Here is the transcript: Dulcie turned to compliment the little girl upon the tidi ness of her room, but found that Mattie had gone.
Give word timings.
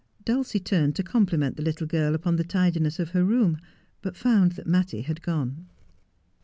Dulcie 0.25 0.59
turned 0.59 0.95
to 0.95 1.03
compliment 1.03 1.57
the 1.57 1.61
little 1.61 1.85
girl 1.85 2.15
upon 2.15 2.35
the 2.35 2.43
tidi 2.43 2.79
ness 2.81 2.97
of 2.97 3.11
her 3.11 3.23
room, 3.23 3.59
but 4.01 4.17
found 4.17 4.53
that 4.53 4.65
Mattie 4.65 5.01
had 5.01 5.21
gone. 5.21 5.67